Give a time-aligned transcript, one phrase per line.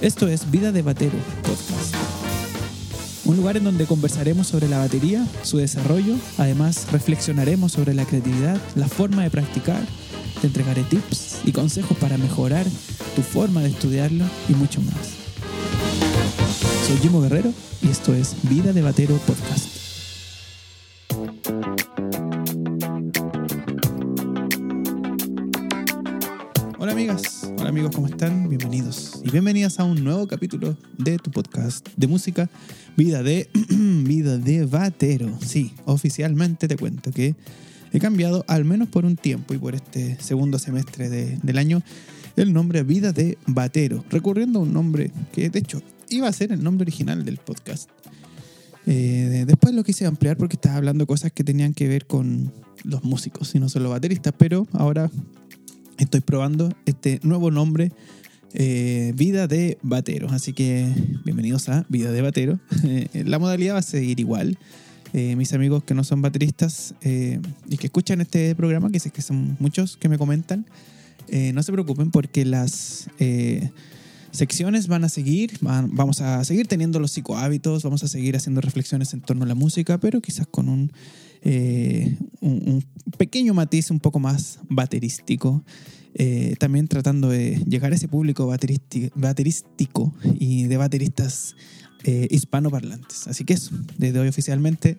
[0.00, 1.94] Esto es Vida de Batero Podcast.
[3.24, 8.60] Un lugar en donde conversaremos sobre la batería, su desarrollo, además reflexionaremos sobre la creatividad,
[8.76, 9.82] la forma de practicar,
[10.40, 12.64] te entregaré tips y consejos para mejorar
[13.16, 14.94] tu forma de estudiarlo y mucho más.
[16.86, 17.52] Soy Jimo Guerrero
[17.82, 19.77] y esto es Vida de Batero Podcast.
[27.78, 28.48] Amigos, ¿cómo están?
[28.48, 32.50] Bienvenidos y bienvenidas a un nuevo capítulo de tu podcast de música,
[32.96, 35.38] Vida de Vida de Batero.
[35.46, 37.36] Sí, oficialmente te cuento que
[37.92, 41.80] he cambiado, al menos por un tiempo y por este segundo semestre de- del año,
[42.34, 46.50] el nombre Vida de Batero, recurriendo a un nombre que de hecho iba a ser
[46.50, 47.88] el nombre original del podcast.
[48.86, 52.52] Eh, después lo quise ampliar porque estaba hablando cosas que tenían que ver con
[52.82, 55.12] los músicos y no solo bateristas, pero ahora
[55.98, 57.92] estoy probando este nuevo nombre,
[58.54, 60.28] eh, Vida de Batero.
[60.30, 60.88] Así que
[61.24, 62.58] bienvenidos a Vida de Batero.
[63.12, 64.58] La modalidad va a seguir igual.
[65.12, 69.10] Eh, mis amigos que no son bateristas eh, y que escuchan este programa, que sé
[69.10, 70.66] que son muchos que me comentan,
[71.52, 73.10] no se preocupen porque las
[74.30, 79.12] secciones van a seguir, vamos a seguir teniendo los psicohábitos, vamos a seguir haciendo reflexiones
[79.12, 80.90] en torno a la música, pero quizás con un
[83.18, 85.62] pequeño matiz un poco más baterístico.
[86.20, 91.54] Eh, también tratando de llegar a ese público baterístico y de bateristas
[92.02, 93.28] eh, hispanoparlantes.
[93.28, 94.98] Así que eso, desde hoy oficialmente,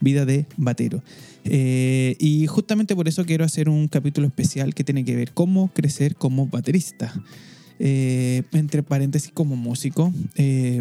[0.00, 1.02] vida de batero.
[1.44, 5.68] Eh, y justamente por eso quiero hacer un capítulo especial que tiene que ver cómo
[5.72, 7.12] crecer como baterista.
[7.82, 10.12] Eh, entre paréntesis como músico.
[10.36, 10.80] Y,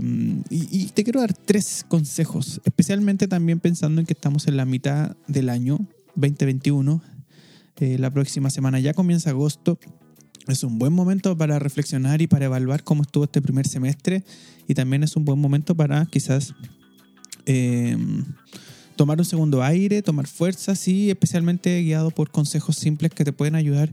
[0.49, 5.15] y te quiero dar tres consejos, especialmente también pensando en que estamos en la mitad
[5.27, 5.79] del año
[6.15, 7.01] 2021.
[7.79, 9.79] Eh, la próxima semana ya comienza agosto.
[10.47, 14.23] Es un buen momento para reflexionar y para evaluar cómo estuvo este primer semestre.
[14.67, 16.53] Y también es un buen momento para quizás
[17.45, 17.97] eh,
[18.95, 23.55] tomar un segundo aire, tomar fuerzas y especialmente guiado por consejos simples que te pueden
[23.55, 23.89] ayudar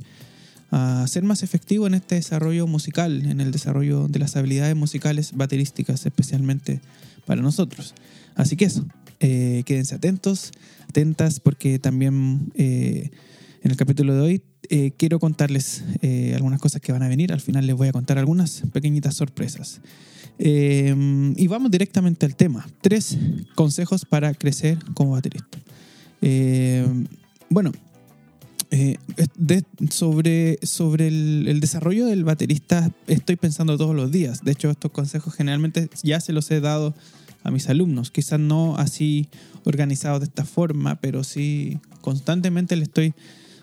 [0.73, 5.33] a ser más efectivo en este desarrollo musical, en el desarrollo de las habilidades musicales
[5.35, 6.81] baterísticas, especialmente
[7.25, 7.95] para nosotros.
[8.35, 8.85] Así que eso,
[9.21, 10.51] eh, quédense atentos,
[10.89, 13.11] atentas, porque también eh,
[13.67, 17.33] en el capítulo de hoy eh, quiero contarles eh, algunas cosas que van a venir.
[17.33, 19.81] Al final les voy a contar algunas pequeñitas sorpresas.
[20.39, 20.95] Eh,
[21.37, 22.65] y vamos directamente al tema.
[22.81, 23.19] Tres
[23.57, 25.59] consejos para crecer como baterista.
[27.51, 27.73] Bueno,
[29.91, 34.45] sobre, sobre el, el desarrollo del baterista estoy pensando todos los días.
[34.45, 36.95] De hecho, estos consejos generalmente ya se los he dado
[37.43, 38.13] a mis alumnos.
[38.13, 39.29] Quizás no así
[39.65, 43.15] organizados de esta forma, pero sí constantemente le estoy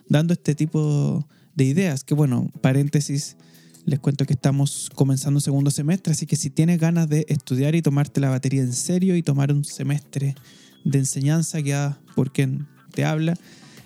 [0.08, 2.04] dando este tipo de ideas.
[2.04, 3.38] Que bueno, paréntesis,
[3.86, 7.76] les cuento que estamos comenzando un segundo semestre, así que si tienes ganas de estudiar
[7.76, 10.36] y tomarte la batería en serio y tomar un semestre
[10.84, 13.36] de enseñanza guiada por quien te habla,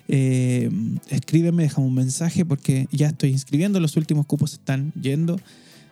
[0.08, 0.70] eh,
[1.10, 5.38] escríbeme, déjame un mensaje porque ya estoy inscribiendo, los últimos cupos están yendo.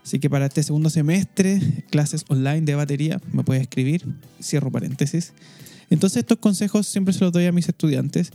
[0.03, 1.61] Así que para este segundo semestre,
[1.91, 4.07] clases online de batería, me puedes escribir.
[4.41, 5.33] Cierro paréntesis.
[5.91, 8.31] Entonces estos consejos siempre se los doy a mis estudiantes.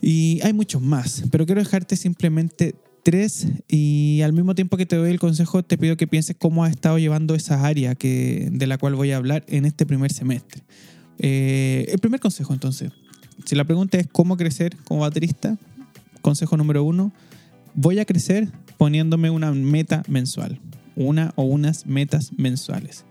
[0.00, 4.96] Y hay muchos más, pero quiero dejarte simplemente tres y al mismo tiempo que te
[4.96, 8.66] doy el consejo te pido que pienses cómo has estado llevando esa área que, de
[8.66, 10.62] la cual voy a hablar en este primer semestre.
[11.18, 12.92] Eh, el primer consejo entonces,
[13.44, 15.56] si la pregunta es cómo crecer como baterista,
[16.20, 17.12] consejo número uno,
[17.74, 20.60] voy a crecer poniéndome una meta mensual,
[20.94, 23.04] una o unas metas mensuales.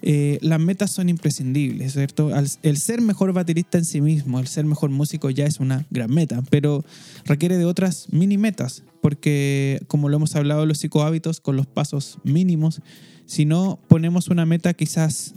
[0.00, 2.30] Eh, las metas son imprescindibles, ¿cierto?
[2.62, 6.10] El ser mejor baterista en sí mismo, el ser mejor músico ya es una gran
[6.12, 6.84] meta, pero
[7.24, 12.18] requiere de otras mini metas, porque como lo hemos hablado los psicohábitos, con los pasos
[12.22, 12.80] mínimos,
[13.26, 15.34] si no ponemos una meta quizás,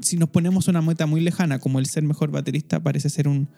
[0.00, 3.48] si nos ponemos una meta muy lejana, como el ser mejor baterista, parece ser un,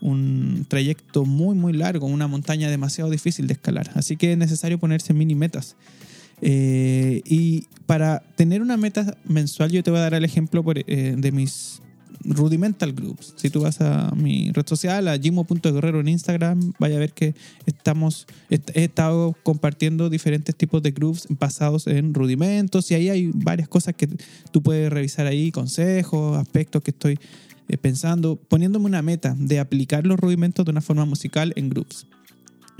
[0.00, 3.90] un trayecto muy, muy largo, una montaña demasiado difícil de escalar.
[3.94, 5.76] Así que es necesario ponerse mini metas.
[6.42, 11.14] Eh, y para tener una meta mensual, yo te voy a dar el ejemplo eh,
[11.16, 11.80] de mis
[12.24, 13.32] rudimental groups.
[13.36, 17.34] Si tú vas a mi red social, a jimo.guerrero en Instagram, vaya a ver que
[17.64, 23.30] estamos, est- he estado compartiendo diferentes tipos de groups basados en rudimentos y ahí hay
[23.32, 24.08] varias cosas que
[24.50, 27.18] tú puedes revisar ahí, consejos, aspectos que estoy
[27.68, 32.06] eh, pensando, poniéndome una meta de aplicar los rudimentos de una forma musical en groups.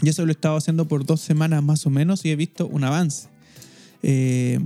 [0.03, 2.67] Y eso lo he estado haciendo por dos semanas más o menos y he visto
[2.67, 3.29] un avance.
[4.03, 4.61] Eh,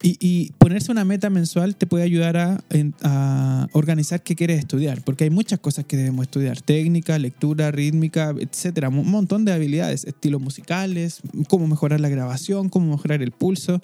[0.00, 2.60] y, ponerse una meta mensual te puede ayudar a,
[3.02, 8.32] a organizar qué quieres estudiar, porque hay muchas cosas que debemos estudiar, técnica, lectura, rítmica,
[8.38, 13.80] etcétera, un montón de habilidades, estilos musicales, cómo mejorar la grabación, cómo mejorar el pulso.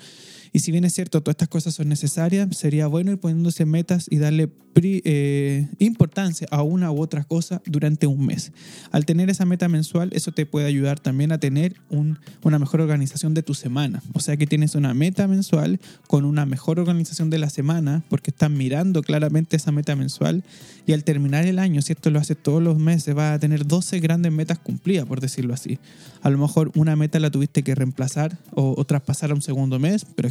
[0.54, 4.06] Y si bien es cierto, todas estas cosas son necesarias, sería bueno ir poniéndose metas
[4.08, 8.52] y darle eh, importancia a una u otra cosa durante un mes.
[8.92, 13.34] Al tener esa meta mensual, eso te puede ayudar también a tener una mejor organización
[13.34, 14.00] de tu semana.
[14.12, 18.30] O sea que tienes una meta mensual con una mejor organización de la semana, porque
[18.30, 20.44] estás mirando claramente esa meta mensual.
[20.86, 23.66] Y al terminar el año, si esto lo haces todos los meses, vas a tener
[23.66, 25.78] 12 grandes metas cumplidas, por decirlo así.
[26.22, 30.06] A lo mejor una meta la tuviste que reemplazar o, traspasar a un segundo mes,
[30.14, 30.28] pero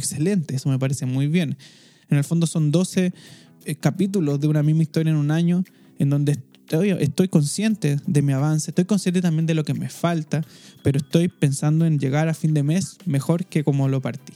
[0.48, 1.56] eso me parece muy bien.
[2.10, 3.12] En el fondo son 12
[3.64, 5.64] eh, capítulos de una misma historia en un año
[5.98, 9.88] en donde estoy, estoy consciente de mi avance, estoy consciente también de lo que me
[9.88, 10.42] falta,
[10.82, 14.32] pero estoy pensando en llegar a fin de mes mejor que como lo partí.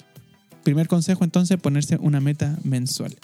[0.65, 3.17] Primer consejo entonces, ponerse una meta mensual.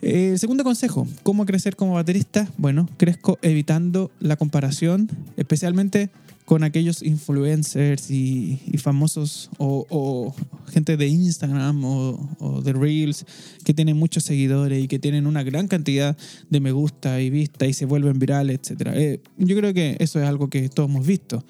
[0.00, 2.48] Eh, segundo consejo, ¿cómo crecer como baterista?
[2.56, 6.10] Bueno, crezco evitando la comparación, especialmente
[6.48, 10.34] con aquellos influencers y, famosos o,
[10.72, 13.26] gente de Instagram o, de Reels
[13.66, 16.16] que tienen muchos seguidores y que tienen una gran cantidad
[16.48, 18.88] de me gusta y vista y se vuelven virales, etc.
[18.94, 21.44] Eh, yo creo que eso es algo que todos hemos visto.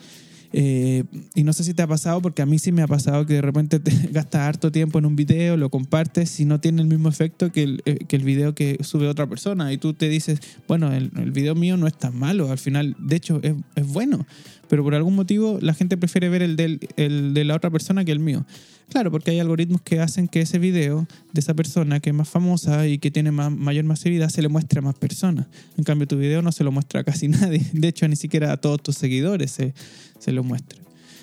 [0.52, 1.04] Eh,
[1.34, 3.34] y no sé si te ha pasado, porque a mí sí me ha pasado que
[3.34, 6.88] de repente te gastas harto tiempo en un video, lo compartes y no tiene el
[6.88, 9.72] mismo efecto que el, eh, que el video que sube otra persona.
[9.72, 12.96] Y tú te dices, bueno, el, el video mío no es tan malo, al final,
[12.98, 14.26] de hecho, es, es bueno
[14.68, 18.04] pero por algún motivo la gente prefiere ver el, del, el de la otra persona
[18.04, 18.44] que el mío.
[18.90, 22.28] Claro, porque hay algoritmos que hacen que ese video de esa persona que es más
[22.28, 25.46] famosa y que tiene más, mayor masividad se le muestre a más personas.
[25.76, 27.64] En cambio, tu video no se lo muestra a casi nadie.
[27.72, 29.74] De hecho, ni siquiera a todos tus seguidores se,
[30.18, 30.78] se lo muestra.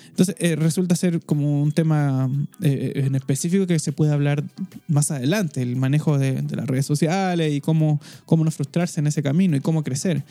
[0.08, 2.30] Entonces, eh, resulta ser como un tema
[2.62, 4.44] eh, en específico que se puede hablar
[4.88, 9.08] más adelante, el manejo de, de, las redes sociales y cómo, cómo no frustrarse en
[9.08, 10.24] ese camino y cómo crecer.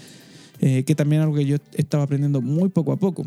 [0.61, 3.25] Eh, que también es algo que yo estaba aprendiendo muy poco a poco.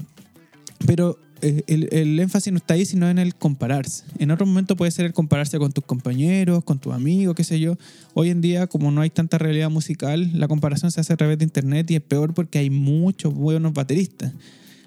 [0.87, 4.05] Pero eh, el, el, énfasis no está ahí, sino en el compararse.
[4.19, 7.61] En otro momento puede ser el compararse con tus compañeros, con tus amigos, qué sé
[7.61, 7.76] yo.
[8.14, 11.38] Hoy en día, como no hay tanta realidad musical, la comparación se hace a través
[11.38, 14.32] de internet y es peor porque hay muchos buenos bateristas.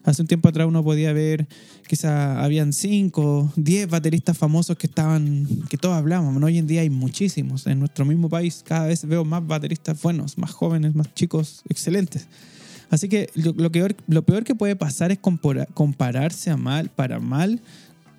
[0.04, 1.48] Hace un tiempo atrás uno podía ver,
[1.88, 6.42] quizá habían 5, 10 bateristas famosos que estaban, que todos hablábamos.
[6.42, 7.68] Hoy en día hay muchísimos.
[7.68, 12.28] En nuestro mismo país cada vez veo más bateristas buenos, más jóvenes, más chicos, excelentes.
[12.92, 15.18] Así que lo, peor que puede pasar es
[15.74, 17.62] compararse a mal, para mal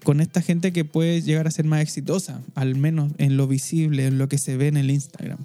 [0.02, 4.06] con esta gente que puede llegar a ser más exitosa, al menos en lo visible,
[4.06, 5.38] en lo que se ve en el Instagram.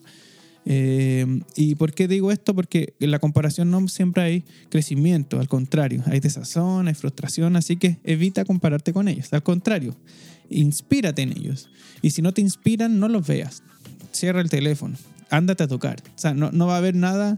[0.66, 2.56] Eh, ¿Y por qué digo esto?
[2.56, 7.76] Porque en la comparación no siempre hay crecimiento, al contrario, hay desazón, hay frustración, así
[7.76, 9.94] que evita compararte con ellos, al contrario,
[10.50, 11.70] inspírate en ellos.
[12.02, 13.62] Y si no te inspiran, no los veas,
[14.14, 14.98] cierra el teléfono,
[15.30, 16.02] ándate a tocar.
[16.16, 17.38] O sea, no, no va a haber nada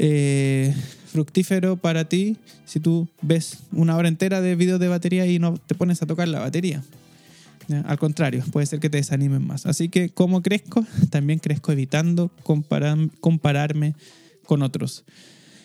[0.00, 0.74] eh,
[1.10, 5.56] fructífero para ti si tú ves una hora entera de videos de batería y no
[5.56, 6.82] te pones a tocar la batería.
[7.84, 9.66] Al contrario, puede ser que te desanimen más.
[9.66, 10.86] Así que, ¿cómo crezco?
[11.10, 13.94] También crezco evitando comparar, compararme
[14.46, 15.04] con otros.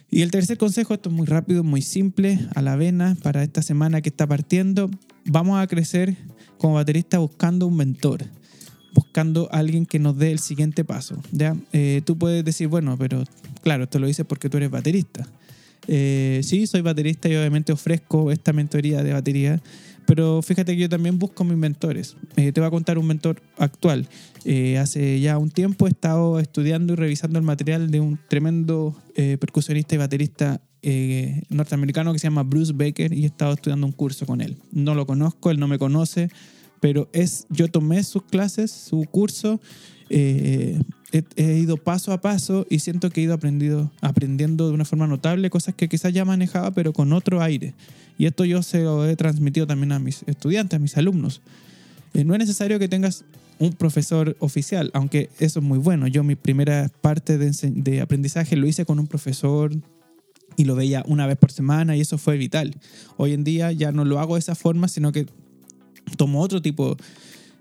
[0.09, 3.61] Y el tercer consejo, esto es muy rápido, muy simple, a la vena, para esta
[3.61, 4.91] semana que está partiendo.
[5.25, 6.17] Vamos a crecer
[6.57, 8.25] como baterista buscando un mentor,
[8.93, 11.21] buscando a alguien que nos dé el siguiente paso.
[11.31, 11.55] ¿ya?
[11.71, 13.23] Eh, tú puedes decir, bueno, pero
[13.61, 15.27] claro, esto lo dices porque tú eres baterista.
[15.87, 19.61] Eh, sí, soy baterista y obviamente ofrezco esta mentoría de batería,
[20.05, 22.15] pero fíjate que yo también busco mis mentores.
[22.35, 24.07] Eh, te voy a contar un mentor actual.
[24.45, 28.95] Eh, hace ya un tiempo he estado estudiando y revisando el material de un tremendo
[29.15, 33.87] eh, percusionista y baterista eh, norteamericano que se llama Bruce Baker y he estado estudiando
[33.87, 34.57] un curso con él.
[34.71, 36.29] No lo conozco, él no me conoce,
[36.83, 39.61] pero es, yo tomé sus clases, su curso.
[40.09, 40.81] Eh,
[41.13, 44.83] he, he, ido paso a paso y siento que he ido aprendido, aprendiendo de una
[44.83, 47.73] forma notable cosas que quizás ya manejaba, pero con otro aire.
[48.17, 51.39] Y esto yo se lo he transmitido también a mis estudiantes, a mis alumnos.
[52.13, 53.23] Eh, no es necesario que tengas
[53.59, 56.07] un profesor oficial, aunque eso es muy bueno.
[56.07, 59.71] Yo mi primera parte de, de aprendizaje lo hice con un profesor
[60.57, 62.75] y lo veía una vez por semana y eso fue vital.
[63.15, 65.27] Hoy en día ya no lo hago de esa forma, sino que
[66.17, 66.97] tomo otro tipo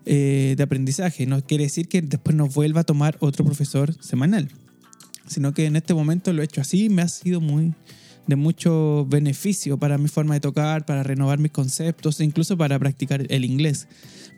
[0.04, 1.26] eh, de aprendizaje.
[1.26, 4.48] No quiere decir que después no vuelva a tomar otro profesor semanal,
[5.26, 7.74] sino que en este momento lo he hecho así, me ha sido muy
[8.26, 12.78] de mucho beneficio para mi forma de tocar, para renovar mis conceptos e incluso para
[12.78, 13.88] practicar el inglés.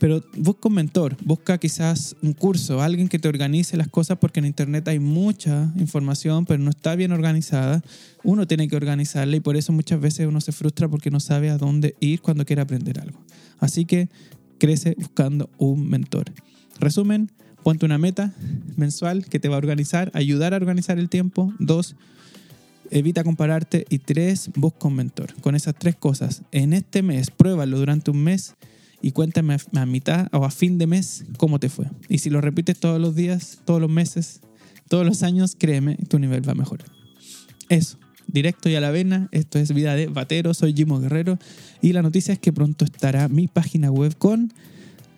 [0.00, 4.40] Pero busca un mentor, busca quizás un curso, alguien que te organice las cosas porque
[4.40, 7.82] en Internet hay mucha información, pero no está bien organizada.
[8.22, 11.50] Uno tiene que organizarla y por eso muchas veces uno se frustra porque no sabe
[11.50, 13.20] a dónde ir cuando quiere aprender algo.
[13.58, 14.08] Así que
[14.58, 16.32] crece buscando un mentor.
[16.80, 17.30] Resumen,
[17.62, 18.34] ponte una meta
[18.76, 21.52] mensual que te va a organizar, ayudar a organizar el tiempo.
[21.58, 21.96] Dos,
[22.94, 23.84] evita compararte.
[23.90, 25.34] Y tres, busca un mentor.
[25.42, 28.54] Con esas tres cosas, en este mes, pruébalo durante un mes
[29.02, 31.86] y cuéntame a, mitad o a fin de mes cómo te fue.
[32.08, 34.40] Y si lo repites todos los días, todos los meses,
[34.88, 36.88] todos los años, créeme, tu nivel va a mejorar.
[37.68, 37.98] Eso,
[38.28, 41.38] directo y a la vena, esto es Vida de Batero, soy Jimo Guerrero
[41.82, 44.52] y la noticia es que pronto estará mi página web con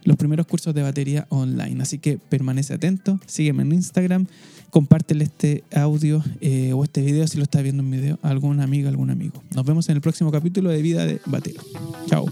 [0.07, 1.83] los primeros cursos de batería online.
[1.83, 4.27] Así que permanece atento, sígueme en Instagram,
[4.71, 8.65] compártele este audio eh, o este video si lo estás viendo en video a alguna
[8.65, 9.43] amiga, algún amigo.
[9.55, 11.63] Nos vemos en el próximo capítulo de Vida de Batero.
[12.07, 12.27] Chao.